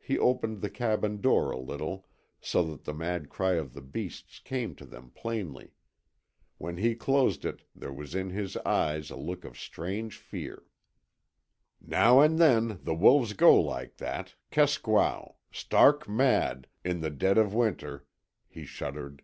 [0.00, 2.08] He opened the cabin door a little,
[2.40, 5.74] so that the mad cry of the beasts came to them plainly.
[6.58, 10.64] When he closed it there was in his eyes a look of strange fear.
[11.80, 18.04] "Now and then wolves go like that KESKWAO (stark mad) in the dead of winter,"
[18.48, 19.22] he shuddered.